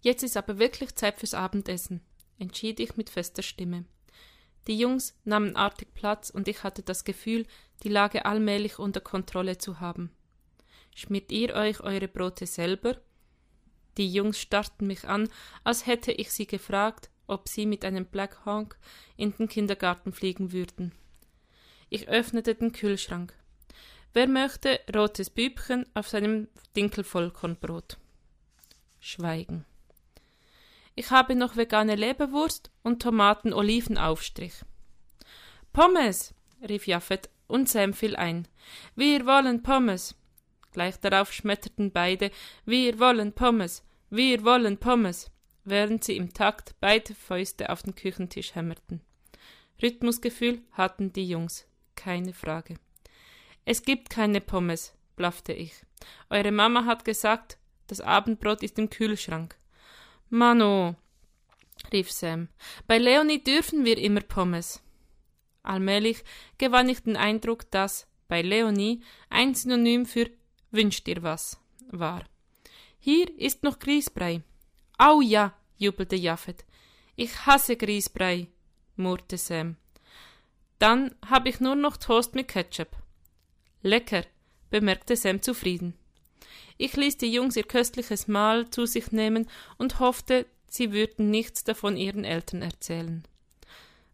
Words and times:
Jetzt 0.00 0.22
ist 0.22 0.36
aber 0.36 0.58
wirklich 0.58 0.94
Zeit 0.94 1.18
fürs 1.18 1.34
Abendessen, 1.34 2.00
entschied 2.38 2.80
ich 2.80 2.96
mit 2.96 3.10
fester 3.10 3.42
Stimme. 3.42 3.84
Die 4.66 4.78
Jungs 4.78 5.14
nahmen 5.24 5.56
artig 5.56 5.94
Platz 5.94 6.30
und 6.30 6.46
ich 6.46 6.62
hatte 6.62 6.82
das 6.82 7.04
Gefühl, 7.04 7.46
die 7.82 7.88
Lage 7.88 8.26
allmählich 8.26 8.78
unter 8.78 9.00
Kontrolle 9.00 9.58
zu 9.58 9.80
haben. 9.80 10.10
Schmiert 10.94 11.32
ihr 11.32 11.54
euch 11.54 11.80
eure 11.80 12.08
Brote 12.08 12.46
selber? 12.46 13.00
Die 13.96 14.12
Jungs 14.12 14.38
starrten 14.38 14.86
mich 14.86 15.04
an, 15.04 15.28
als 15.64 15.86
hätte 15.86 16.12
ich 16.12 16.32
sie 16.32 16.46
gefragt, 16.46 17.10
ob 17.26 17.48
sie 17.48 17.66
mit 17.66 17.84
einem 17.84 18.06
Black 18.06 18.44
Hawk 18.44 18.78
in 19.16 19.32
den 19.36 19.48
Kindergarten 19.48 20.12
fliegen 20.12 20.52
würden. 20.52 20.92
Ich 21.88 22.08
öffnete 22.08 22.54
den 22.54 22.72
Kühlschrank. 22.72 23.34
Wer 24.12 24.26
möchte 24.26 24.80
rotes 24.94 25.30
Bübchen 25.30 25.86
auf 25.94 26.08
seinem 26.08 26.48
Dinkelvollkornbrot? 26.76 27.98
Schweigen. 29.00 29.64
Ich 30.98 31.12
habe 31.12 31.36
noch 31.36 31.54
vegane 31.54 31.94
Leberwurst 31.94 32.72
und 32.82 33.00
Tomaten-Olivenaufstrich. 33.00 34.64
Pommes, 35.72 36.34
rief 36.68 36.88
Jaffet 36.88 37.30
und 37.46 37.68
Sam 37.68 37.92
fiel 37.92 38.16
ein. 38.16 38.48
Wir 38.96 39.24
wollen 39.24 39.62
Pommes. 39.62 40.16
Gleich 40.72 40.98
darauf 40.98 41.32
schmetterten 41.32 41.92
beide 41.92 42.32
Wir 42.64 42.98
wollen 42.98 43.32
Pommes, 43.32 43.84
wir 44.10 44.42
wollen 44.42 44.78
Pommes, 44.78 45.30
während 45.62 46.02
sie 46.02 46.16
im 46.16 46.34
Takt 46.34 46.74
beide 46.80 47.14
Fäuste 47.14 47.70
auf 47.70 47.84
den 47.84 47.94
Küchentisch 47.94 48.56
hämmerten. 48.56 49.00
Rhythmusgefühl 49.80 50.62
hatten 50.72 51.12
die 51.12 51.28
Jungs, 51.28 51.68
keine 51.94 52.32
Frage. 52.32 52.74
Es 53.64 53.84
gibt 53.84 54.10
keine 54.10 54.40
Pommes, 54.40 54.94
blaffte 55.14 55.52
ich. 55.52 55.74
Eure 56.28 56.50
Mama 56.50 56.86
hat 56.86 57.04
gesagt, 57.04 57.56
das 57.86 58.00
Abendbrot 58.00 58.64
ist 58.64 58.80
im 58.80 58.90
Kühlschrank. 58.90 59.57
Mano, 60.30 60.96
rief 61.92 62.10
Sam, 62.12 62.48
bei 62.86 62.98
Leonie 62.98 63.42
dürfen 63.42 63.84
wir 63.84 63.98
immer 63.98 64.20
Pommes. 64.20 64.82
Allmählich 65.62 66.22
gewann 66.58 66.88
ich 66.88 67.02
den 67.02 67.16
Eindruck, 67.16 67.70
dass 67.70 68.06
bei 68.28 68.42
Leonie 68.42 69.02
ein 69.30 69.54
Synonym 69.54 70.06
für 70.06 70.30
Wünsch 70.70 71.02
dir 71.02 71.22
was 71.22 71.58
war. 71.90 72.24
Hier 72.98 73.34
ist 73.38 73.62
noch 73.62 73.78
Grießbrei. 73.78 74.42
Au 74.98 75.20
ja, 75.20 75.54
jubelte 75.78 76.16
Jaffet. 76.16 76.64
Ich 77.16 77.46
hasse 77.46 77.76
Grießbrei, 77.76 78.48
murrte 78.96 79.38
Sam. 79.38 79.76
Dann 80.78 81.14
habe 81.26 81.48
ich 81.48 81.60
nur 81.60 81.74
noch 81.74 81.96
Toast 81.96 82.34
mit 82.34 82.48
Ketchup. 82.48 82.96
Lecker, 83.82 84.24
bemerkte 84.70 85.16
Sam 85.16 85.40
zufrieden. 85.40 85.94
Ich 86.76 86.96
ließ 86.96 87.18
die 87.18 87.32
Jungs 87.32 87.56
ihr 87.56 87.64
köstliches 87.64 88.28
Mahl 88.28 88.70
zu 88.70 88.86
sich 88.86 89.12
nehmen 89.12 89.48
und 89.76 90.00
hoffte, 90.00 90.46
sie 90.68 90.92
würden 90.92 91.30
nichts 91.30 91.64
davon 91.64 91.96
ihren 91.96 92.24
Eltern 92.24 92.62
erzählen. 92.62 93.24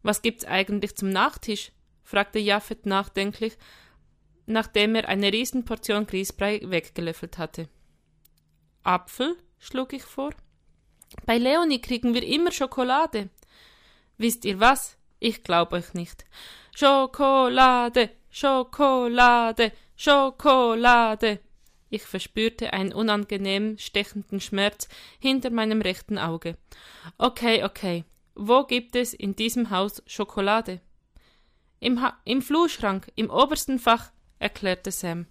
Was 0.02 0.22
gibt's 0.22 0.44
eigentlich 0.44 0.96
zum 0.96 1.10
Nachtisch? 1.10 1.72
fragte 2.02 2.38
Jaffet 2.38 2.86
nachdenklich, 2.86 3.56
nachdem 4.46 4.94
er 4.94 5.08
eine 5.08 5.32
Riesenportion 5.32 6.06
Grießbrei 6.06 6.60
weggelöffelt 6.64 7.38
hatte. 7.38 7.68
Apfel? 8.82 9.36
schlug 9.58 9.94
ich 9.94 10.02
vor. 10.02 10.34
Bei 11.24 11.38
Leonie 11.38 11.80
kriegen 11.80 12.12
wir 12.12 12.22
immer 12.22 12.52
Schokolade. 12.52 13.30
Wisst 14.18 14.44
ihr 14.44 14.60
was? 14.60 14.96
Ich 15.20 15.42
glaub 15.42 15.72
euch 15.72 15.94
nicht. 15.94 16.24
Schokolade, 16.74 18.10
Schokolade, 18.30 19.72
Schokolade. 19.96 21.40
Ich 21.94 22.02
verspürte 22.02 22.72
einen 22.72 22.92
unangenehm 22.92 23.78
stechenden 23.78 24.40
Schmerz 24.40 24.88
hinter 25.20 25.50
meinem 25.50 25.80
rechten 25.80 26.18
Auge. 26.18 26.58
Okay, 27.18 27.62
okay. 27.62 28.02
Wo 28.34 28.64
gibt 28.64 28.96
es 28.96 29.14
in 29.14 29.36
diesem 29.36 29.70
Haus 29.70 30.02
Schokolade? 30.04 30.80
Im, 31.78 32.02
ha 32.02 32.20
Im 32.24 32.42
Flurschrank, 32.42 33.12
im 33.14 33.30
obersten 33.30 33.78
Fach, 33.78 34.10
erklärte 34.40 34.90
Sam. 34.90 35.28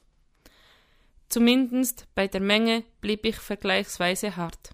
Zumindest 1.27 2.07
bei 2.15 2.29
der 2.29 2.39
Menge 2.39 2.85
blieb 3.01 3.25
ich 3.25 3.35
vergleichsweise 3.35 4.37
hart. 4.37 4.69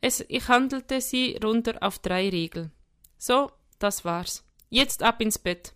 Es, 0.00 0.24
ich 0.28 0.46
handelte 0.46 1.00
sie 1.00 1.40
runter 1.42 1.78
auf 1.80 1.98
drei 1.98 2.28
Riegel. 2.28 2.70
So, 3.18 3.50
das 3.80 4.04
war's. 4.04 4.44
Jetzt 4.70 5.02
ab 5.02 5.20
ins 5.20 5.40
Bett. 5.40 5.74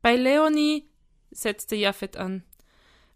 Bei 0.00 0.16
Leonie, 0.16 0.88
setzte 1.30 1.76
Jaffet 1.76 2.16
an. 2.16 2.42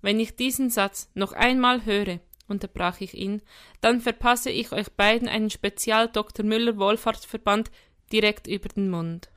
Wenn 0.02 0.20
ich 0.20 0.36
diesen 0.36 0.70
Satz 0.70 1.08
noch 1.14 1.32
einmal 1.32 1.84
höre, 1.84 2.20
unterbrach 2.48 3.00
ich 3.00 3.14
ihn, 3.14 3.42
dann 3.80 4.00
verpasse 4.00 4.50
ich 4.50 4.72
euch 4.72 4.90
beiden 4.92 5.28
einen 5.28 5.50
Spezial 5.50 6.08
Dr. 6.08 6.44
Müller 6.44 6.76
Wohlfahrtsverband 6.76 7.70
direkt 8.12 8.46
über 8.46 8.68
den 8.68 8.90
Mund. 8.90 9.30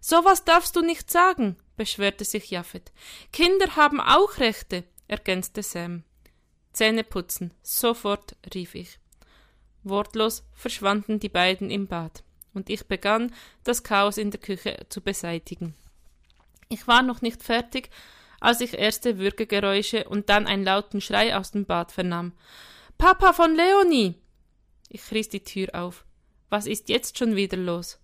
So 0.00 0.24
was 0.24 0.44
darfst 0.44 0.76
du 0.76 0.82
nicht 0.82 1.10
sagen, 1.10 1.56
beschwerte 1.76 2.24
sich 2.24 2.50
Jaffet. 2.50 2.92
Kinder 3.32 3.76
haben 3.76 4.00
auch 4.00 4.38
Rechte, 4.38 4.84
ergänzte 5.08 5.62
Sam. 5.62 6.04
Zähne 6.72 7.04
putzen, 7.04 7.54
sofort, 7.62 8.36
rief 8.52 8.74
ich. 8.74 8.98
Wortlos 9.84 10.44
verschwanden 10.54 11.20
die 11.20 11.28
beiden 11.28 11.70
im 11.70 11.86
Bad, 11.86 12.24
und 12.52 12.68
ich 12.68 12.86
begann, 12.86 13.32
das 13.62 13.82
Chaos 13.82 14.18
in 14.18 14.30
der 14.30 14.40
Küche 14.40 14.86
zu 14.88 15.00
beseitigen. 15.00 15.74
Ich 16.68 16.88
war 16.88 17.02
noch 17.02 17.22
nicht 17.22 17.42
fertig, 17.42 17.90
als 18.40 18.60
ich 18.60 18.74
erste 18.74 19.18
Würgegeräusche 19.18 20.08
und 20.08 20.28
dann 20.28 20.46
einen 20.46 20.64
lauten 20.64 21.00
Schrei 21.00 21.36
aus 21.36 21.50
dem 21.50 21.64
Bad 21.64 21.92
vernahm. 21.92 22.32
Papa 22.98 23.32
von 23.32 23.54
Leonie! 23.54 24.14
Ich 24.88 25.10
riss 25.10 25.28
die 25.28 25.42
Tür 25.42 25.68
auf. 25.74 26.04
Was 26.50 26.66
ist 26.66 26.88
jetzt 26.88 27.18
schon 27.18 27.36
wieder 27.36 27.56
los? 27.56 27.98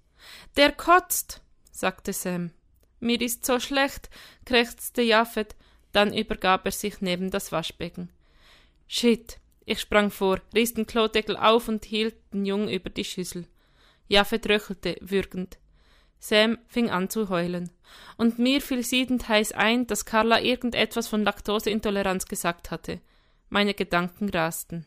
Der 0.56 0.72
kotzt, 0.72 1.40
sagte 1.70 2.12
Sam. 2.12 2.50
Mir 2.98 3.20
ist 3.20 3.46
so 3.46 3.60
schlecht, 3.60 4.10
krächzte 4.44 5.02
Jaffet, 5.02 5.54
dann 5.92 6.12
übergab 6.12 6.66
er 6.66 6.72
sich 6.72 7.00
neben 7.00 7.30
das 7.30 7.52
Waschbecken. 7.52 8.10
Shit! 8.88 9.38
Ich 9.66 9.80
sprang 9.80 10.10
vor, 10.10 10.40
riss 10.52 10.74
den 10.74 10.86
Klodeckel 10.86 11.36
auf 11.36 11.68
und 11.68 11.84
hielt 11.84 12.16
den 12.32 12.44
Jungen 12.44 12.68
über 12.68 12.90
die 12.90 13.04
Schüssel. 13.04 13.46
Jaffet 14.08 14.48
röchelte, 14.48 14.96
würgend. 15.00 15.58
Sam 16.20 16.58
fing 16.68 16.90
an 16.90 17.10
zu 17.10 17.30
heulen. 17.30 17.70
Und 18.16 18.38
mir 18.38 18.60
fiel 18.60 18.84
siedend 18.84 19.28
heiß 19.28 19.52
ein, 19.52 19.86
dass 19.86 20.04
Carla 20.04 20.40
irgendetwas 20.40 21.08
von 21.08 21.24
Laktoseintoleranz 21.24 22.26
gesagt 22.26 22.70
hatte. 22.70 23.00
Meine 23.48 23.74
Gedanken 23.74 24.28
rasten. 24.28 24.86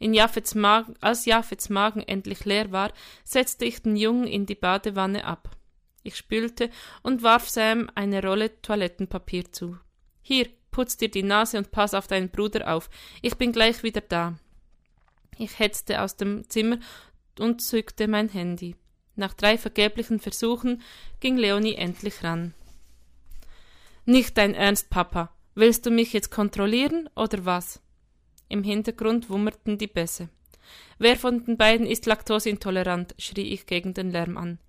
In 0.00 0.14
Jaffets 0.14 0.54
Magen, 0.54 0.94
als 1.00 1.26
Jaffets 1.26 1.68
Magen 1.68 2.02
endlich 2.02 2.44
leer 2.44 2.72
war, 2.72 2.92
setzte 3.24 3.64
ich 3.64 3.82
den 3.82 3.96
Jungen 3.96 4.26
in 4.26 4.46
die 4.46 4.54
Badewanne 4.54 5.24
ab. 5.24 5.56
Ich 6.02 6.16
spülte 6.16 6.70
und 7.02 7.22
warf 7.22 7.48
Sam 7.48 7.90
eine 7.94 8.22
Rolle 8.22 8.62
Toilettenpapier 8.62 9.52
zu. 9.52 9.76
Hier, 10.22 10.48
putz 10.70 10.96
dir 10.96 11.10
die 11.10 11.22
Nase 11.22 11.58
und 11.58 11.70
pass 11.70 11.94
auf 11.94 12.06
deinen 12.06 12.30
Bruder 12.30 12.72
auf. 12.72 12.88
Ich 13.20 13.36
bin 13.36 13.52
gleich 13.52 13.82
wieder 13.82 14.00
da. 14.00 14.38
Ich 15.36 15.58
hetzte 15.58 16.00
aus 16.00 16.16
dem 16.16 16.48
Zimmer 16.48 16.78
und 17.38 17.60
zückte 17.60 18.08
mein 18.08 18.28
Handy. 18.28 18.76
Nach 19.18 19.34
drei 19.34 19.58
vergeblichen 19.58 20.20
Versuchen 20.20 20.80
ging 21.18 21.36
Leonie 21.36 21.74
endlich 21.74 22.22
ran. 22.22 22.54
Nicht 24.04 24.38
dein 24.38 24.54
Ernst, 24.54 24.90
Papa. 24.90 25.34
Willst 25.56 25.84
du 25.84 25.90
mich 25.90 26.12
jetzt 26.12 26.30
kontrollieren 26.30 27.10
oder 27.16 27.44
was? 27.44 27.82
Im 28.48 28.62
Hintergrund 28.62 29.28
wummerten 29.28 29.76
die 29.76 29.88
Bässe. 29.88 30.28
Wer 30.98 31.16
von 31.16 31.44
den 31.44 31.56
beiden 31.56 31.84
ist 31.84 32.06
laktoseintolerant? 32.06 33.16
schrie 33.18 33.52
ich 33.52 33.66
gegen 33.66 33.92
den 33.92 34.12
Lärm 34.12 34.36
an. 34.36 34.60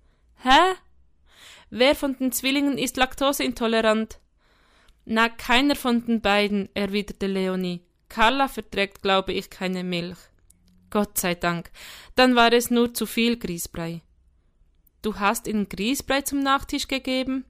Hä? 0.42 0.74
Wer 1.70 1.94
von 1.94 2.18
den 2.18 2.32
Zwillingen 2.32 2.76
ist 2.76 2.96
laktoseintolerant? 2.96 4.18
Na, 5.04 5.28
keiner 5.28 5.76
von 5.76 6.04
den 6.04 6.20
beiden, 6.22 6.68
erwiderte 6.74 7.28
Leonie. 7.28 7.82
Carla 8.08 8.48
verträgt, 8.48 9.00
glaube 9.00 9.32
ich, 9.32 9.48
keine 9.48 9.84
Milch. 9.84 10.18
Gott 10.90 11.18
sei 11.18 11.36
Dank. 11.36 11.70
Dann 12.16 12.34
war 12.34 12.52
es 12.52 12.68
nur 12.70 12.92
zu 12.92 13.06
viel 13.06 13.38
Grießbrei. 13.38 14.02
Du 15.02 15.18
hast 15.18 15.46
ihnen 15.46 15.68
Grießbrei 15.68 16.22
zum 16.22 16.40
Nachtisch 16.40 16.88
gegeben? 16.88 17.44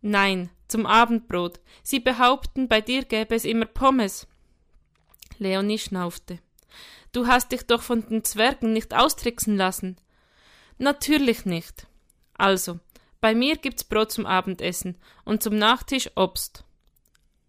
Nein, 0.00 0.50
zum 0.68 0.86
Abendbrot. 0.86 1.60
Sie 1.82 2.00
behaupten, 2.00 2.68
bei 2.68 2.80
dir 2.80 3.04
gäbe 3.04 3.34
es 3.34 3.44
immer 3.44 3.66
Pommes. 3.66 4.26
Leonie 5.38 5.78
schnaufte. 5.78 6.38
Du 7.12 7.26
hast 7.26 7.52
dich 7.52 7.66
doch 7.66 7.82
von 7.82 8.08
den 8.08 8.24
Zwergen 8.24 8.72
nicht 8.72 8.94
austricksen 8.94 9.56
lassen. 9.56 9.96
Natürlich 10.78 11.44
nicht. 11.44 11.86
Also, 12.34 12.80
bei 13.20 13.34
mir 13.34 13.56
gibt's 13.56 13.84
Brot 13.84 14.10
zum 14.10 14.26
Abendessen 14.26 14.96
und 15.24 15.42
zum 15.42 15.56
Nachtisch 15.56 16.10
Obst. 16.16 16.64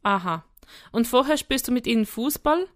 Aha. 0.03 0.43
Und 0.91 1.07
vorher 1.07 1.37
spielst 1.37 1.67
du 1.67 1.71
mit 1.71 1.87
ihnen 1.87 2.05
Fußball? 2.05 2.67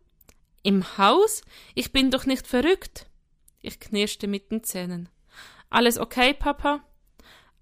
Im 0.63 0.97
Haus? 0.97 1.41
Ich 1.75 1.91
bin 1.91 2.09
doch 2.09 2.25
nicht 2.25 2.47
verrückt. 2.47 3.07
Ich 3.61 3.79
knirschte 3.79 4.27
mit 4.27 4.51
den 4.51 4.63
Zähnen. 4.63 5.09
Alles 5.69 5.97
okay, 5.97 6.33
Papa? 6.33 6.83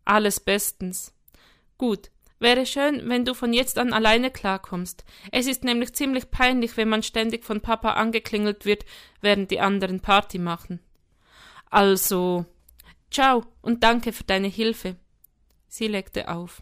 Alles 0.05 0.39
bestens. 0.39 1.13
Gut, 1.77 2.11
Wäre 2.39 2.65
schön, 2.65 3.07
wenn 3.07 3.23
du 3.23 3.33
von 3.33 3.53
jetzt 3.53 3.77
an 3.77 3.93
alleine 3.93 4.29
klarkommst. 4.29 5.05
Es 5.31 5.47
ist 5.47 5.63
nämlich 5.63 5.93
ziemlich 5.93 6.31
peinlich, 6.31 6.75
wenn 6.75 6.89
man 6.89 7.01
ständig 7.01 7.45
von 7.45 7.61
Papa 7.61 7.93
angeklingelt 7.93 8.65
wird, 8.65 8.85
während 9.21 9.51
die 9.51 9.61
anderen 9.61 10.01
Party 10.01 10.37
machen. 10.37 10.79
Also, 11.69 12.45
ciao 13.09 13.45
und 13.61 13.83
danke 13.83 14.11
für 14.11 14.25
deine 14.25 14.47
Hilfe. 14.47 14.97
Sie 15.67 15.87
legte 15.87 16.27
auf. 16.27 16.61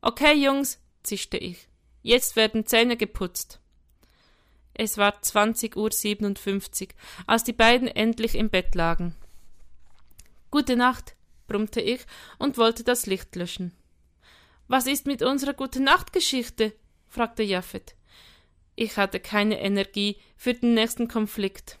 Okay, 0.00 0.34
Jungs, 0.34 0.80
zischte 1.02 1.38
ich. 1.38 1.68
Jetzt 2.02 2.36
werden 2.36 2.64
Zähne 2.64 2.96
geputzt. 2.96 3.60
Es 4.74 4.96
war 4.96 5.20
zwanzig 5.22 5.76
Uhr 5.76 5.90
siebenundfünfzig, 5.90 6.94
als 7.26 7.42
die 7.42 7.52
beiden 7.52 7.88
endlich 7.88 8.36
im 8.36 8.48
Bett 8.48 8.76
lagen. 8.76 9.16
Gute 10.50 10.76
Nacht, 10.76 11.14
brummte 11.46 11.80
ich 11.80 12.00
und 12.38 12.58
wollte 12.58 12.84
das 12.84 13.06
Licht 13.06 13.36
löschen. 13.36 13.72
Was 14.66 14.86
ist 14.86 15.06
mit 15.06 15.22
unserer 15.22 15.54
Gute 15.54 15.80
Nacht 15.80 16.12
Geschichte? 16.12 16.74
fragte 17.08 17.42
Jaffet. 17.42 17.94
Ich 18.76 18.96
hatte 18.96 19.18
keine 19.18 19.60
Energie 19.60 20.16
für 20.36 20.54
den 20.54 20.74
nächsten 20.74 21.08
Konflikt. 21.08 21.78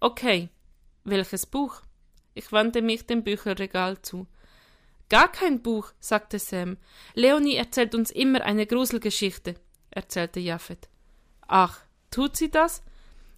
Okay. 0.00 0.48
Welches 1.04 1.46
Buch? 1.46 1.82
Ich 2.34 2.52
wandte 2.52 2.82
mich 2.82 3.06
dem 3.06 3.24
Bücherregal 3.24 4.00
zu. 4.02 4.26
Gar 5.08 5.30
kein 5.30 5.62
Buch, 5.62 5.92
sagte 6.00 6.38
Sam. 6.38 6.76
Leonie 7.14 7.56
erzählt 7.56 7.94
uns 7.94 8.10
immer 8.10 8.42
eine 8.42 8.66
Gruselgeschichte, 8.66 9.54
erzählte 9.90 10.40
Jaffet. 10.40 10.88
Ach, 11.46 11.80
tut 12.10 12.36
sie 12.36 12.50
das? 12.50 12.82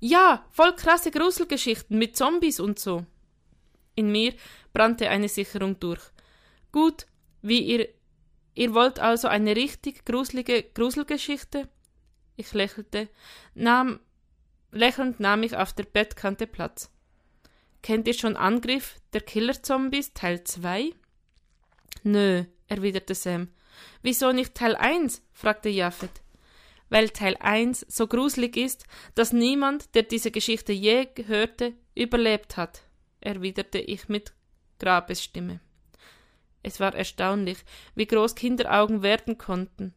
Ja, 0.00 0.44
voll 0.50 0.74
krasse 0.74 1.10
Gruselgeschichten 1.10 1.98
mit 1.98 2.16
Zombies 2.16 2.58
und 2.58 2.78
so. 2.78 3.04
In 3.98 4.12
mir 4.12 4.32
brannte 4.72 5.10
eine 5.10 5.28
Sicherung 5.28 5.80
durch. 5.80 6.00
Gut, 6.70 7.08
wie 7.42 7.58
ihr. 7.58 7.88
Ihr 8.54 8.72
wollt 8.72 9.00
also 9.00 9.26
eine 9.26 9.56
richtig 9.56 10.04
gruselige 10.04 10.62
Gruselgeschichte? 10.62 11.68
Ich 12.36 12.52
lächelte, 12.52 13.08
nahm. 13.54 13.98
Lächelnd 14.70 15.18
nahm 15.18 15.42
ich 15.42 15.56
auf 15.56 15.72
der 15.72 15.82
Bettkante 15.82 16.46
Platz. 16.46 16.92
Kennt 17.82 18.06
ihr 18.06 18.14
schon 18.14 18.36
Angriff 18.36 19.00
der 19.14 19.22
Killer-Zombies 19.22 20.12
Teil 20.12 20.44
2? 20.44 20.92
Nö, 22.04 22.44
erwiderte 22.68 23.16
Sam. 23.16 23.48
Wieso 24.02 24.30
nicht 24.30 24.54
Teil 24.54 24.76
1? 24.76 25.22
fragte 25.32 25.70
Jaffet. 25.70 26.22
Weil 26.88 27.10
Teil 27.10 27.36
1 27.40 27.84
so 27.88 28.06
gruselig 28.06 28.56
ist, 28.56 28.84
dass 29.16 29.32
niemand, 29.32 29.96
der 29.96 30.04
diese 30.04 30.30
Geschichte 30.30 30.72
je 30.72 31.08
hörte, 31.26 31.74
überlebt 31.96 32.56
hat, 32.56 32.82
erwiderte 33.20 33.78
ich 33.78 34.08
mit 34.08 34.32
Grabesstimme. 34.78 35.60
Es 36.62 36.80
war 36.80 36.94
erstaunlich, 36.94 37.58
wie 37.94 38.06
groß 38.06 38.34
Kinderaugen 38.34 39.02
werden 39.02 39.38
konnten. 39.38 39.94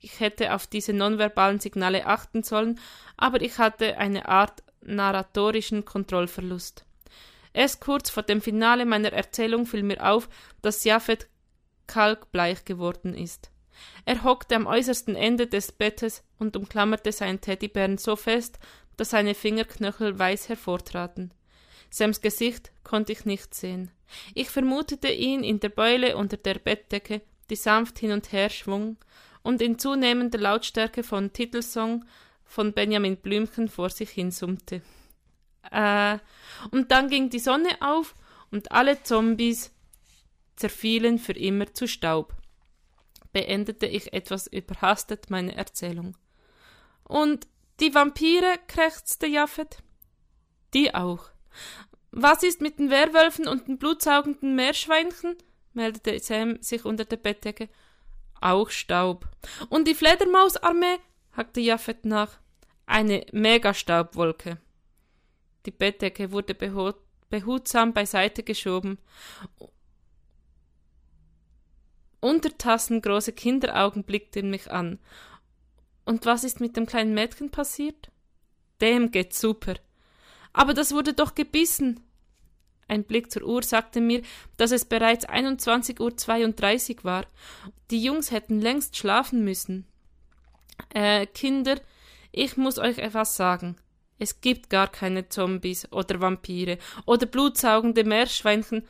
Ich 0.00 0.20
hätte 0.20 0.54
auf 0.54 0.66
diese 0.66 0.92
nonverbalen 0.92 1.60
Signale 1.60 2.06
achten 2.06 2.42
sollen, 2.42 2.78
aber 3.16 3.40
ich 3.40 3.58
hatte 3.58 3.98
eine 3.98 4.28
Art 4.28 4.62
narratorischen 4.82 5.84
Kontrollverlust. 5.84 6.84
Erst 7.52 7.80
kurz 7.80 8.10
vor 8.10 8.22
dem 8.22 8.42
Finale 8.42 8.84
meiner 8.84 9.12
Erzählung 9.12 9.64
fiel 9.64 9.82
mir 9.82 10.06
auf, 10.06 10.28
dass 10.60 10.84
Japhet 10.84 11.28
kalkbleich 11.86 12.64
geworden 12.64 13.14
ist. 13.14 13.50
Er 14.04 14.22
hockte 14.24 14.56
am 14.56 14.66
äußersten 14.66 15.16
Ende 15.16 15.46
des 15.46 15.72
Bettes 15.72 16.24
und 16.38 16.56
umklammerte 16.56 17.12
seinen 17.12 17.40
Teddybären 17.40 17.98
so 17.98 18.16
fest, 18.16 18.58
dass 18.96 19.10
seine 19.10 19.34
Fingerknöchel 19.34 20.18
weiß 20.18 20.48
hervortraten. 20.48 21.32
Sams 21.94 22.20
Gesicht 22.20 22.72
konnte 22.82 23.12
ich 23.12 23.24
nicht 23.24 23.54
sehen. 23.54 23.88
Ich 24.34 24.50
vermutete 24.50 25.12
ihn 25.12 25.44
in 25.44 25.60
der 25.60 25.68
Beule 25.68 26.16
unter 26.16 26.36
der 26.36 26.54
Bettdecke, 26.54 27.22
die 27.50 27.54
sanft 27.54 28.00
hin 28.00 28.10
und 28.10 28.32
her 28.32 28.50
schwung 28.50 28.96
und 29.44 29.62
in 29.62 29.78
zunehmender 29.78 30.40
Lautstärke 30.40 31.04
von 31.04 31.32
Titelsong 31.32 32.04
von 32.44 32.72
Benjamin 32.72 33.16
Blümchen 33.16 33.68
vor 33.68 33.90
sich 33.90 34.10
hin 34.10 34.32
summte. 34.32 34.82
Äh, 35.70 36.18
und 36.72 36.90
dann 36.90 37.08
ging 37.08 37.30
die 37.30 37.38
Sonne 37.38 37.68
auf 37.78 38.16
und 38.50 38.72
alle 38.72 39.00
Zombies 39.04 39.70
zerfielen 40.56 41.20
für 41.20 41.34
immer 41.34 41.74
zu 41.74 41.86
Staub. 41.86 42.34
Beendete 43.32 43.86
ich 43.86 44.12
etwas 44.12 44.48
überhastet 44.48 45.30
meine 45.30 45.54
Erzählung. 45.54 46.16
Und 47.04 47.46
die 47.78 47.94
Vampire, 47.94 48.58
krächzte 48.66 49.28
Jaffet. 49.28 49.78
Die 50.72 50.92
auch. 50.92 51.33
Was 52.10 52.42
ist 52.42 52.60
mit 52.60 52.78
den 52.78 52.90
Werwölfen 52.90 53.48
und 53.48 53.66
den 53.68 53.78
blutsaugenden 53.78 54.54
Meerschweinchen? 54.54 55.36
meldete 55.72 56.18
Sam 56.20 56.62
sich 56.62 56.84
unter 56.84 57.04
der 57.04 57.16
Bettdecke. 57.16 57.68
Auch 58.40 58.70
Staub. 58.70 59.28
Und 59.68 59.88
die 59.88 59.94
Fledermausarmee? 59.94 60.98
hackte 61.32 61.60
Jaffet 61.60 62.04
nach. 62.04 62.38
Eine 62.86 63.26
Megastaubwolke. 63.32 64.58
Die 65.66 65.70
Bettdecke 65.70 66.30
wurde 66.30 66.54
behutsam 66.54 67.92
beiseite 67.94 68.42
geschoben 68.42 68.98
Untertassengroße 72.24 73.34
Kinderaugen 73.34 74.02
blickten 74.02 74.48
mich 74.48 74.70
an. 74.70 74.98
Und 76.06 76.24
was 76.24 76.42
ist 76.42 76.58
mit 76.58 76.74
dem 76.74 76.86
kleinen 76.86 77.12
Mädchen 77.12 77.50
passiert? 77.50 78.10
Dem 78.80 79.10
geht's 79.10 79.38
super. 79.38 79.74
Aber 80.54 80.72
das 80.72 80.92
wurde 80.92 81.12
doch 81.12 81.34
gebissen. 81.34 82.00
Ein 82.88 83.04
Blick 83.04 83.30
zur 83.30 83.42
Uhr 83.42 83.62
sagte 83.62 84.00
mir, 84.00 84.22
dass 84.56 84.70
es 84.70 84.84
bereits 84.86 85.28
21.32 85.28 86.98
Uhr 86.98 87.04
war. 87.04 87.26
Die 87.90 88.02
Jungs 88.02 88.30
hätten 88.30 88.60
längst 88.60 88.96
schlafen 88.96 89.44
müssen. 89.44 89.86
Äh, 90.90 91.26
Kinder, 91.26 91.80
ich 92.32 92.56
muss 92.56 92.78
euch 92.78 92.98
etwas 92.98 93.36
sagen. 93.36 93.76
Es 94.18 94.40
gibt 94.40 94.70
gar 94.70 94.88
keine 94.88 95.28
Zombies 95.28 95.90
oder 95.92 96.20
Vampire 96.20 96.78
oder 97.04 97.26
blutsaugende 97.26 98.04
Meerschweinchen 98.04 98.86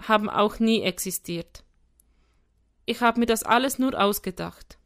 haben 0.00 0.30
auch 0.30 0.58
nie 0.58 0.82
existiert. 0.82 1.64
Ich 2.84 3.00
habe 3.00 3.20
mir 3.20 3.26
das 3.26 3.42
alles 3.42 3.78
nur 3.78 4.00
ausgedacht. 4.00 4.78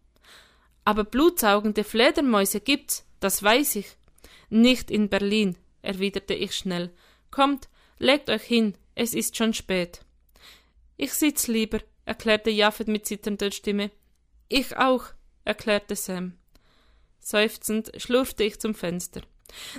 Aber 0.84 1.04
blutsaugende 1.04 1.84
Fledermäuse 1.84 2.60
gibt's, 2.60 3.04
das 3.20 3.42
weiß 3.42 3.76
ich. 3.76 3.96
Nicht 4.48 4.90
in 4.90 5.10
Berlin, 5.10 5.56
erwiderte 5.82 6.34
ich 6.34 6.54
schnell. 6.54 6.92
Kommt, 7.30 7.68
legt 7.98 8.30
euch 8.30 8.42
hin, 8.42 8.76
es 8.94 9.14
ist 9.14 9.36
schon 9.36 9.54
spät. 9.54 10.00
Ich 10.96 11.12
sitz 11.14 11.46
lieber, 11.46 11.80
erklärte 12.04 12.50
Jaffet 12.50 12.88
mit 12.88 13.06
zitternder 13.06 13.50
Stimme. 13.50 13.90
Ich 14.48 14.76
auch, 14.76 15.04
erklärte 15.44 15.96
Sam. 15.96 16.36
Seufzend 17.20 17.92
schlurfte 17.96 18.44
ich 18.44 18.58
zum 18.58 18.74
Fenster. 18.74 19.22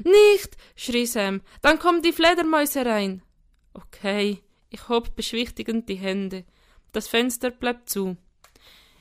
Nicht, 0.04 0.58
schrie 0.76 1.06
Sam, 1.06 1.42
dann 1.62 1.80
kommen 1.80 2.02
die 2.02 2.14
Fledermäuse 2.14 2.86
rein. 2.86 3.22
Okay, 3.74 4.42
ich 4.70 4.90
hob 4.90 5.16
beschwichtigend 5.16 5.88
die 5.90 5.96
Hände. 5.96 6.46
Das 6.92 7.08
Fenster 7.08 7.52
bleibt 7.52 7.90
zu. 7.90 8.18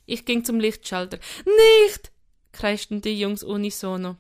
Ich 0.06 0.24
ging 0.24 0.44
zum 0.44 0.60
Lichtschalter. 0.60 1.18
Nicht! 1.44 2.12
kreischten 2.52 3.00
die 3.00 3.18
Jungs 3.18 3.42
unisono. 3.42 4.16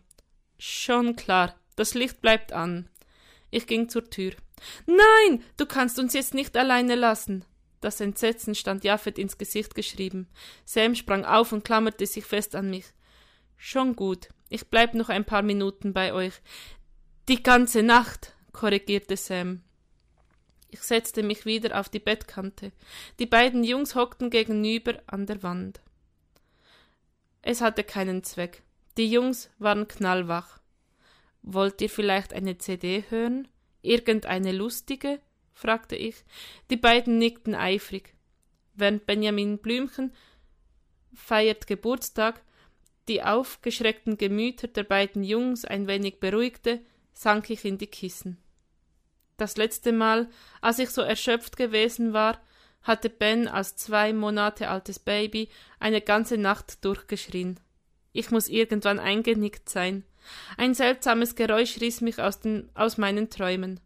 Schon 0.58 1.16
klar, 1.16 1.59
das 1.80 1.94
Licht 1.94 2.20
bleibt 2.20 2.52
an. 2.52 2.88
Ich 3.50 3.66
ging 3.66 3.88
zur 3.88 4.08
Tür. 4.08 4.32
Nein, 4.86 5.42
du 5.56 5.64
kannst 5.64 5.98
uns 5.98 6.12
jetzt 6.12 6.34
nicht 6.34 6.56
alleine 6.56 6.94
lassen. 6.94 7.44
Das 7.80 8.00
Entsetzen 8.00 8.54
stand 8.54 8.84
Jaffet 8.84 9.18
ins 9.18 9.38
Gesicht 9.38 9.74
geschrieben. 9.74 10.28
Sam 10.66 10.94
sprang 10.94 11.24
auf 11.24 11.52
und 11.52 11.64
klammerte 11.64 12.06
sich 12.06 12.26
fest 12.26 12.54
an 12.54 12.68
mich. 12.68 12.84
Schon 13.56 13.96
gut, 13.96 14.28
ich 14.50 14.68
bleib 14.68 14.94
noch 14.94 15.08
ein 15.08 15.24
paar 15.24 15.40
Minuten 15.40 15.94
bei 15.94 16.12
euch. 16.12 16.34
Die 17.28 17.42
ganze 17.42 17.82
Nacht, 17.82 18.34
korrigierte 18.52 19.16
Sam. 19.16 19.62
Ich 20.68 20.82
setzte 20.82 21.22
mich 21.22 21.46
wieder 21.46 21.80
auf 21.80 21.88
die 21.88 21.98
Bettkante. 21.98 22.72
Die 23.18 23.26
beiden 23.26 23.64
Jungs 23.64 23.94
hockten 23.94 24.28
gegenüber 24.28 25.00
an 25.06 25.24
der 25.26 25.42
Wand. 25.42 25.80
Es 27.40 27.62
hatte 27.62 27.84
keinen 27.84 28.22
Zweck. 28.22 28.62
Die 28.98 29.10
Jungs 29.10 29.48
waren 29.58 29.88
knallwach. 29.88 30.59
Wollt 31.42 31.80
ihr 31.80 31.90
vielleicht 31.90 32.32
eine 32.32 32.58
CD 32.58 33.04
hören? 33.08 33.48
Irgendeine 33.82 34.52
lustige? 34.52 35.20
fragte 35.52 35.96
ich. 35.96 36.24
Die 36.70 36.76
beiden 36.76 37.18
nickten 37.18 37.54
eifrig. 37.54 38.14
Während 38.74 39.06
Benjamin 39.06 39.58
Blümchen 39.58 40.12
feiert 41.12 41.66
Geburtstag 41.66 42.42
die 43.08 43.22
aufgeschreckten 43.22 44.18
Gemüter 44.18 44.68
der 44.68 44.84
beiden 44.84 45.24
Jungs 45.24 45.64
ein 45.64 45.88
wenig 45.88 46.20
beruhigte, 46.20 46.80
sank 47.12 47.50
ich 47.50 47.64
in 47.64 47.76
die 47.76 47.88
Kissen. 47.88 48.38
Das 49.36 49.56
letzte 49.56 49.92
Mal, 49.92 50.28
als 50.60 50.78
ich 50.78 50.90
so 50.90 51.00
erschöpft 51.00 51.56
gewesen 51.56 52.12
war, 52.12 52.40
hatte 52.82 53.10
Ben 53.10 53.48
als 53.48 53.76
zwei 53.76 54.12
Monate 54.12 54.68
altes 54.68 54.98
Baby 54.98 55.48
eine 55.78 56.00
ganze 56.00 56.38
Nacht 56.38 56.84
durchgeschrien. 56.84 57.58
Ich 58.12 58.30
muss 58.30 58.48
irgendwann 58.48 58.98
eingenickt 58.98 59.68
sein. 59.68 60.04
Ein 60.56 60.74
seltsames 60.74 61.34
Geräusch 61.34 61.80
riss 61.80 62.00
mich 62.00 62.20
aus, 62.20 62.40
den, 62.40 62.70
aus 62.74 62.98
meinen 62.98 63.30
Träumen. 63.30 63.80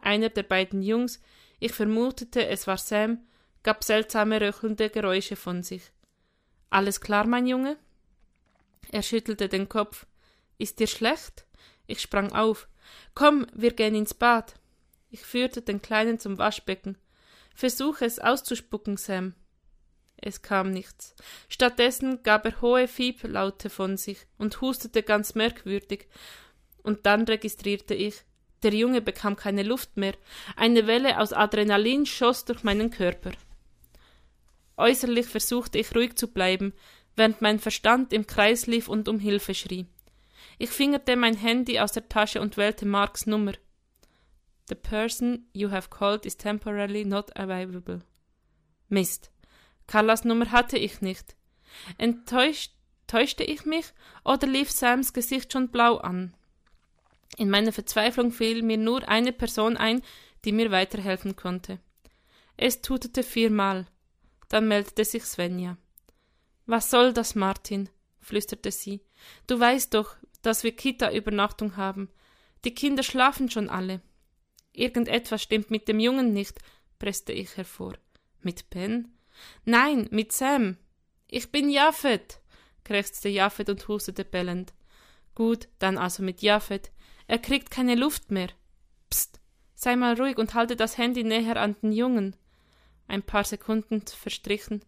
Einer 0.00 0.28
der 0.28 0.42
beiden 0.42 0.82
Jungs, 0.82 1.20
ich 1.60 1.72
vermutete, 1.72 2.46
es 2.46 2.66
war 2.66 2.78
Sam, 2.78 3.20
gab 3.62 3.84
seltsame 3.84 4.40
röchelnde 4.40 4.90
Geräusche 4.90 5.36
von 5.36 5.62
sich. 5.62 5.82
Alles 6.70 7.00
klar, 7.00 7.26
mein 7.26 7.46
Junge? 7.46 7.76
Er 8.90 9.02
schüttelte 9.02 9.48
den 9.48 9.68
Kopf. 9.68 10.06
Ist 10.58 10.78
dir 10.78 10.86
schlecht? 10.86 11.46
Ich 11.86 12.00
sprang 12.00 12.32
auf. 12.32 12.68
Komm, 13.14 13.46
wir 13.54 13.72
gehen 13.72 13.94
ins 13.94 14.14
Bad. 14.14 14.54
Ich 15.10 15.22
führte 15.22 15.62
den 15.62 15.80
Kleinen 15.80 16.18
zum 16.18 16.38
Waschbecken. 16.38 16.98
Versuche 17.54 18.04
es 18.04 18.18
auszuspucken, 18.18 18.96
Sam. 18.96 19.34
Es 20.26 20.40
kam 20.40 20.70
nichts. 20.70 21.14
Stattdessen 21.50 22.22
gab 22.22 22.46
er 22.46 22.62
hohe 22.62 22.88
Fieblaute 22.88 23.68
von 23.68 23.98
sich 23.98 24.26
und 24.38 24.58
hustete 24.62 25.02
ganz 25.02 25.34
merkwürdig. 25.34 26.08
Und 26.82 27.04
dann 27.04 27.24
registrierte 27.24 27.92
ich, 27.92 28.24
der 28.62 28.72
Junge 28.72 29.02
bekam 29.02 29.36
keine 29.36 29.62
Luft 29.62 29.98
mehr. 29.98 30.14
Eine 30.56 30.86
Welle 30.86 31.20
aus 31.20 31.34
Adrenalin 31.34 32.06
schoss 32.06 32.46
durch 32.46 32.62
meinen 32.62 32.88
Körper. 32.88 33.32
Äußerlich 34.78 35.26
versuchte 35.26 35.76
ich 35.76 35.94
ruhig 35.94 36.16
zu 36.16 36.28
bleiben, 36.28 36.72
während 37.16 37.42
mein 37.42 37.58
Verstand 37.58 38.14
im 38.14 38.26
Kreis 38.26 38.66
lief 38.66 38.88
und 38.88 39.08
um 39.08 39.18
Hilfe 39.18 39.54
schrie. 39.54 39.84
Ich 40.58 40.70
fingerte 40.70 41.16
mein 41.16 41.36
Handy 41.36 41.80
aus 41.80 41.92
der 41.92 42.08
Tasche 42.08 42.40
und 42.40 42.56
wählte 42.56 42.86
Marks 42.86 43.26
Nummer. 43.26 43.52
The 44.70 44.74
person 44.74 45.50
you 45.52 45.70
have 45.70 45.90
called 45.90 46.24
is 46.24 46.38
temporarily 46.38 47.04
not 47.04 47.38
available. 47.38 48.00
Mist. 48.88 49.33
Carlas 49.86 50.24
Nummer 50.24 50.50
hatte 50.50 50.78
ich 50.78 51.00
nicht. 51.00 51.36
Enttäuscht 51.98 52.72
täuschte 53.06 53.44
ich 53.44 53.64
mich 53.64 53.86
oder 54.24 54.46
lief 54.46 54.70
Sams 54.70 55.12
Gesicht 55.12 55.52
schon 55.52 55.68
blau 55.68 55.98
an? 55.98 56.34
In 57.36 57.50
meiner 57.50 57.72
Verzweiflung 57.72 58.32
fiel 58.32 58.62
mir 58.62 58.78
nur 58.78 59.08
eine 59.08 59.32
Person 59.32 59.76
ein, 59.76 60.02
die 60.44 60.52
mir 60.52 60.70
weiterhelfen 60.70 61.36
konnte. 61.36 61.80
Es 62.56 62.82
tutete 62.82 63.22
viermal. 63.22 63.86
Dann 64.48 64.68
meldete 64.68 65.04
sich 65.04 65.24
Svenja. 65.24 65.76
Was 66.66 66.90
soll 66.90 67.12
das, 67.12 67.34
Martin? 67.34 67.88
flüsterte 68.20 68.70
sie. 68.70 69.00
Du 69.46 69.58
weißt 69.58 69.92
doch, 69.94 70.16
dass 70.42 70.62
wir 70.62 70.72
Kita-Übernachtung 70.72 71.76
haben. 71.76 72.08
Die 72.64 72.74
Kinder 72.74 73.02
schlafen 73.02 73.50
schon 73.50 73.68
alle. 73.68 74.00
Irgendetwas 74.72 75.42
stimmt 75.42 75.70
mit 75.70 75.88
dem 75.88 76.00
Jungen 76.00 76.32
nicht, 76.32 76.58
presste 76.98 77.32
ich 77.32 77.56
hervor. 77.56 77.94
Mit 78.40 78.70
Ben? 78.70 79.13
Nein, 79.64 80.08
mit 80.10 80.32
Sam. 80.32 80.76
Ich 81.28 81.50
bin 81.50 81.70
Jafet, 81.70 82.40
krächzte 82.84 83.28
Jafet 83.28 83.68
und 83.68 83.88
hustete 83.88 84.24
bellend. 84.24 84.72
Gut, 85.34 85.68
dann 85.78 85.98
also 85.98 86.22
mit 86.22 86.42
Jafet. 86.42 86.92
Er 87.26 87.38
kriegt 87.38 87.70
keine 87.70 87.94
Luft 87.94 88.30
mehr. 88.30 88.48
Psst, 89.10 89.40
sei 89.74 89.96
mal 89.96 90.14
ruhig 90.14 90.38
und 90.38 90.54
halte 90.54 90.76
das 90.76 90.98
Handy 90.98 91.24
näher 91.24 91.56
an 91.56 91.76
den 91.82 91.92
Jungen. 91.92 92.36
Ein 93.08 93.22
paar 93.22 93.44
Sekunden 93.44 94.02
verstrichen. 94.06 94.84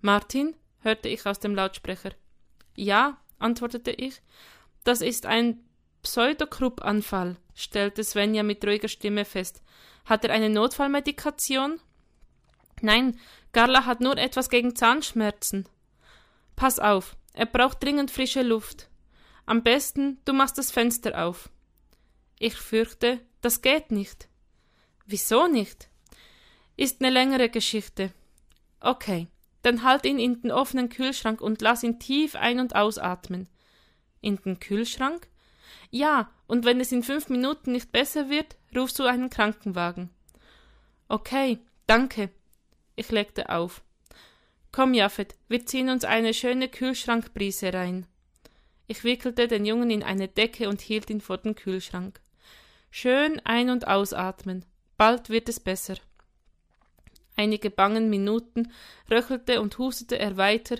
Martin? 0.00 0.54
hörte 0.80 1.08
ich 1.08 1.24
aus 1.26 1.38
dem 1.38 1.54
Lautsprecher. 1.54 2.10
Ja, 2.74 3.18
antwortete 3.38 3.92
ich. 3.92 4.20
Das 4.84 5.00
ist 5.00 5.26
ein 5.26 5.64
Pseudokrupp-Anfall, 6.02 7.36
stellte 7.54 8.02
Svenja 8.02 8.42
mit 8.42 8.64
ruhiger 8.64 8.88
Stimme 8.88 9.24
fest. 9.24 9.62
Hat 10.04 10.24
er 10.24 10.32
eine 10.32 10.50
Notfallmedikation? 10.50 11.80
Nein, 12.80 13.18
Garla 13.52 13.84
hat 13.84 14.00
nur 14.00 14.16
etwas 14.16 14.48
gegen 14.48 14.74
Zahnschmerzen. 14.74 15.68
Pass 16.56 16.78
auf, 16.78 17.16
er 17.34 17.46
braucht 17.46 17.82
dringend 17.82 18.10
frische 18.10 18.42
Luft. 18.42 18.88
Am 19.46 19.62
besten, 19.62 20.18
du 20.24 20.32
machst 20.32 20.58
das 20.58 20.70
Fenster 20.70 21.24
auf. 21.24 21.50
Ich 22.38 22.56
fürchte, 22.56 23.20
das 23.40 23.60
geht 23.60 23.90
nicht. 23.90 24.28
Wieso 25.06 25.46
nicht? 25.46 25.88
Ist 26.76 27.00
eine 27.00 27.10
längere 27.10 27.48
Geschichte. 27.48 28.12
Okay, 28.80 29.28
dann 29.62 29.82
halt 29.82 30.04
ihn 30.06 30.18
in 30.18 30.40
den 30.40 30.50
offenen 30.50 30.88
Kühlschrank 30.88 31.40
und 31.40 31.60
lass 31.60 31.82
ihn 31.82 31.98
tief 31.98 32.34
ein- 32.34 32.60
und 32.60 32.74
ausatmen. 32.74 33.48
In 34.20 34.36
den 34.36 34.58
Kühlschrank? 34.60 35.28
Ja, 35.90 36.30
und 36.46 36.64
wenn 36.64 36.80
es 36.80 36.92
in 36.92 37.02
fünf 37.02 37.28
Minuten 37.28 37.72
nicht 37.72 37.92
besser 37.92 38.28
wird, 38.28 38.56
rufst 38.74 38.98
du 38.98 39.04
einen 39.04 39.30
Krankenwagen. 39.30 40.10
Okay, 41.08 41.58
danke. 41.86 42.30
Ich 42.96 43.10
legte 43.10 43.48
auf. 43.48 43.82
Komm, 44.70 44.94
Jaffet, 44.94 45.34
wir 45.48 45.66
ziehen 45.66 45.90
uns 45.90 46.04
eine 46.04 46.32
schöne 46.32 46.68
Kühlschrankbrise 46.68 47.72
rein. 47.72 48.06
Ich 48.86 49.04
wickelte 49.04 49.48
den 49.48 49.64
Jungen 49.64 49.90
in 49.90 50.02
eine 50.02 50.28
Decke 50.28 50.68
und 50.68 50.80
hielt 50.80 51.10
ihn 51.10 51.20
vor 51.20 51.38
den 51.38 51.54
Kühlschrank. 51.54 52.20
Schön 52.90 53.40
ein- 53.44 53.70
und 53.70 53.86
ausatmen. 53.86 54.64
Bald 54.96 55.30
wird 55.30 55.48
es 55.48 55.60
besser. 55.60 55.96
Einige 57.36 57.70
bangen 57.70 58.10
Minuten 58.10 58.70
röchelte 59.10 59.62
und 59.62 59.78
hustete 59.78 60.18
er 60.18 60.36
weiter, 60.36 60.76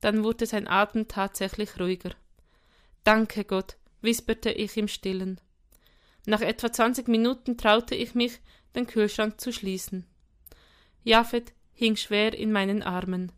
dann 0.00 0.22
wurde 0.22 0.46
sein 0.46 0.68
Atem 0.68 1.08
tatsächlich 1.08 1.80
ruhiger. 1.80 2.12
Danke 3.02 3.44
Gott, 3.44 3.76
wisperte 4.00 4.50
ich 4.50 4.76
im 4.76 4.86
Stillen. 4.86 5.40
Nach 6.24 6.40
etwa 6.40 6.72
zwanzig 6.72 7.08
Minuten 7.08 7.56
traute 7.58 7.96
ich 7.96 8.14
mich, 8.14 8.38
den 8.76 8.86
Kühlschrank 8.86 9.40
zu 9.40 9.52
schließen. 9.52 10.06
Japhet 11.04 11.52
hing 11.72 11.96
schwer 11.96 12.34
in 12.34 12.52
meinen 12.52 12.82
Armen. 12.82 13.32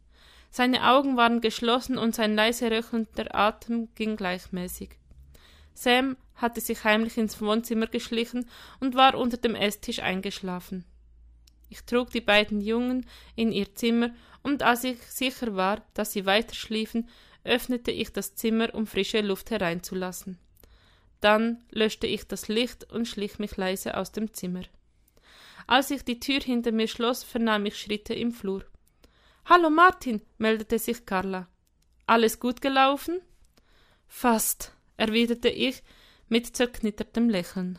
Seine 0.50 0.88
Augen 0.88 1.16
waren 1.16 1.40
geschlossen 1.40 1.98
und 1.98 2.14
sein 2.14 2.34
leise 2.34 2.70
röchelnder 2.70 3.34
Atem 3.34 3.88
ging 3.94 4.16
gleichmäßig. 4.16 4.90
Sam 5.74 6.16
hatte 6.34 6.60
sich 6.60 6.84
heimlich 6.84 7.16
ins 7.16 7.40
Wohnzimmer 7.40 7.86
geschlichen 7.86 8.48
und 8.80 8.94
war 8.94 9.14
unter 9.14 9.36
dem 9.36 9.54
Esstisch 9.54 10.00
eingeschlafen. 10.00 10.84
Ich 11.68 11.84
trug 11.84 12.10
die 12.10 12.20
beiden 12.20 12.60
Jungen 12.60 13.06
in 13.36 13.52
ihr 13.52 13.74
Zimmer, 13.74 14.10
und 14.42 14.62
als 14.62 14.84
ich 14.84 15.00
sicher 15.02 15.54
war, 15.54 15.82
dass 15.94 16.12
sie 16.12 16.26
weiter 16.26 16.54
schliefen, 16.54 17.08
öffnete 17.44 17.90
ich 17.90 18.12
das 18.12 18.34
Zimmer, 18.34 18.74
um 18.74 18.86
frische 18.86 19.20
Luft 19.20 19.50
hereinzulassen. 19.50 20.38
Dann 21.20 21.62
löschte 21.70 22.06
ich 22.06 22.26
das 22.26 22.48
Licht 22.48 22.90
und 22.90 23.06
schlich 23.06 23.38
mich 23.38 23.56
leise 23.56 23.96
aus 23.96 24.12
dem 24.12 24.32
Zimmer. 24.32 24.62
Als 25.66 25.90
ich 25.90 26.04
die 26.04 26.20
Tür 26.20 26.40
hinter 26.40 26.72
mir 26.72 26.88
schloss, 26.88 27.22
vernahm 27.22 27.66
ich 27.66 27.78
Schritte 27.78 28.14
im 28.14 28.32
Flur. 28.32 28.64
Hallo 29.44 29.70
Martin, 29.70 30.22
meldete 30.38 30.78
sich 30.78 31.06
Carla. 31.06 31.48
Alles 32.06 32.40
gut 32.40 32.60
gelaufen? 32.60 33.20
Fast, 34.06 34.72
erwiderte 34.96 35.48
ich 35.48 35.82
mit 36.28 36.56
zerknittertem 36.56 37.28
Lächeln. 37.28 37.78